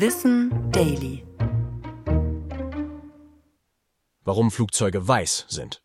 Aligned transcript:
Wissen 0.00 0.70
Daily. 0.70 1.26
Warum 4.22 4.52
Flugzeuge 4.52 5.08
weiß 5.08 5.46
sind. 5.48 5.82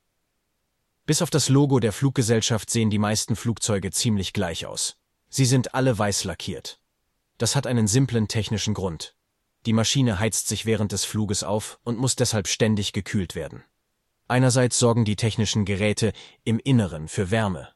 Bis 1.07 1.23
auf 1.23 1.31
das 1.31 1.49
Logo 1.49 1.79
der 1.79 1.91
Fluggesellschaft 1.91 2.69
sehen 2.69 2.91
die 2.91 2.99
meisten 2.99 3.35
Flugzeuge 3.35 3.89
ziemlich 3.89 4.31
gleich 4.31 4.67
aus. 4.67 4.97
Sie 5.29 5.45
sind 5.45 5.73
alle 5.73 5.97
weiß 5.97 6.25
lackiert. 6.25 6.79
Das 7.39 7.55
hat 7.55 7.65
einen 7.65 7.87
simplen 7.87 8.27
technischen 8.27 8.75
Grund. 8.75 9.15
Die 9.65 9.73
Maschine 9.73 10.19
heizt 10.19 10.47
sich 10.47 10.67
während 10.67 10.91
des 10.91 11.05
Fluges 11.05 11.43
auf 11.43 11.79
und 11.83 11.97
muss 11.97 12.15
deshalb 12.15 12.47
ständig 12.47 12.93
gekühlt 12.93 13.33
werden. 13.33 13.63
Einerseits 14.27 14.77
sorgen 14.77 15.05
die 15.05 15.15
technischen 15.15 15.65
Geräte 15.65 16.13
im 16.43 16.59
Inneren 16.59 17.07
für 17.07 17.31
Wärme. 17.31 17.69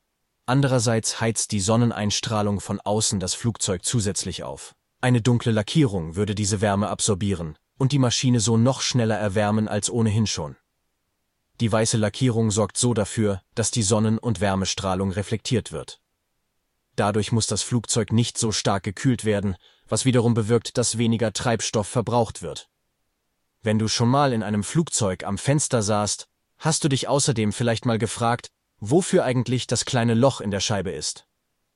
Andererseits 0.46 1.20
heizt 1.20 1.52
die 1.52 1.62
Sonneneinstrahlung 1.62 2.60
von 2.60 2.80
außen 2.80 3.20
das 3.20 3.34
Flugzeug 3.34 3.84
zusätzlich 3.84 4.44
auf. 4.44 4.76
Eine 5.08 5.22
dunkle 5.22 5.54
Lackierung 5.54 6.18
würde 6.18 6.36
diese 6.36 6.60
Wärme 6.60 6.90
absorbieren 6.90 7.58
und 7.78 7.94
die 7.94 7.98
Maschine 7.98 8.42
so 8.42 8.58
noch 8.58 8.82
schneller 8.82 9.16
erwärmen 9.16 9.70
als 9.70 9.90
ohnehin 9.90 10.28
schon. 10.28 10.58
Die 11.62 11.72
weiße 11.72 11.96
Lackierung 11.96 12.52
sorgt 12.52 12.78
so 12.78 12.94
dafür, 12.94 13.42
dass 13.56 13.72
die 13.72 13.84
Sonnen- 13.84 14.18
und 14.18 14.42
Wärmestrahlung 14.42 15.14
reflektiert 15.14 15.72
wird. 15.72 16.02
Dadurch 16.98 17.32
muss 17.32 17.48
das 17.48 17.64
Flugzeug 17.64 18.12
nicht 18.12 18.38
so 18.38 18.52
stark 18.52 18.84
gekühlt 18.84 19.24
werden, 19.24 19.56
was 19.88 20.04
wiederum 20.04 20.34
bewirkt, 20.34 20.78
dass 20.78 20.98
weniger 20.98 21.32
Treibstoff 21.32 21.88
verbraucht 21.88 22.42
wird. 22.42 22.70
Wenn 23.62 23.80
du 23.80 23.88
schon 23.88 24.10
mal 24.10 24.34
in 24.34 24.44
einem 24.44 24.66
Flugzeug 24.66 25.24
am 25.24 25.38
Fenster 25.38 25.84
saßt, 25.84 26.28
hast 26.58 26.84
du 26.84 26.90
dich 26.90 27.08
außerdem 27.08 27.54
vielleicht 27.54 27.86
mal 27.86 27.98
gefragt, 27.98 28.52
wofür 28.82 29.24
eigentlich 29.24 29.68
das 29.68 29.86
kleine 29.86 30.16
Loch 30.16 30.42
in 30.42 30.52
der 30.52 30.60
Scheibe 30.60 30.92
ist. 30.92 31.28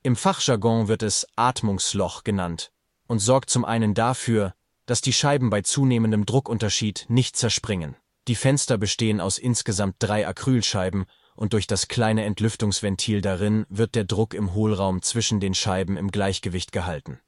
Im 0.04 0.18
Fachjargon 0.18 0.90
wird 0.90 1.02
es 1.02 1.26
Atmungsloch 1.38 2.26
genannt 2.26 2.74
und 3.12 3.20
sorgt 3.20 3.50
zum 3.50 3.66
einen 3.66 3.94
dafür, 3.94 4.54
dass 4.86 5.02
die 5.02 5.12
Scheiben 5.12 5.50
bei 5.50 5.64
zunehmendem 5.64 6.26
Druckunterschied 6.26 7.08
nicht 7.10 7.36
zerspringen. 7.36 7.98
Die 8.30 8.36
Fenster 8.36 8.78
bestehen 8.78 9.20
aus 9.20 9.38
insgesamt 9.38 9.98
drei 10.00 10.26
Acrylscheiben 10.26 11.04
und 11.36 11.52
durch 11.52 11.68
das 11.68 11.90
kleine 11.90 12.24
Entlüftungsventil 12.24 13.20
darin 13.20 13.66
wird 13.68 13.96
der 13.96 14.06
Druck 14.06 14.34
im 14.34 14.54
Hohlraum 14.54 15.02
zwischen 15.02 15.42
den 15.42 15.54
Scheiben 15.54 15.98
im 15.98 16.10
Gleichgewicht 16.10 16.72
gehalten. 16.72 17.20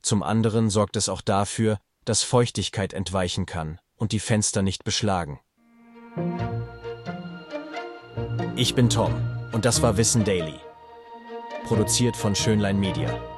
Zum 0.00 0.22
anderen 0.22 0.70
sorgt 0.70 0.96
es 0.96 1.10
auch 1.10 1.20
dafür, 1.20 1.80
dass 2.06 2.22
Feuchtigkeit 2.22 2.94
entweichen 2.94 3.44
kann 3.44 3.78
und 3.94 4.12
die 4.12 4.20
Fenster 4.20 4.62
nicht 4.62 4.84
beschlagen. 4.84 5.40
Ich 8.56 8.74
bin 8.74 8.88
Tom 8.88 9.12
und 9.52 9.66
das 9.66 9.82
war 9.82 9.98
Wissen 9.98 10.24
Daily. 10.24 10.58
Produziert 11.66 12.16
von 12.16 12.34
Schönlein 12.34 12.80
Media. 12.80 13.35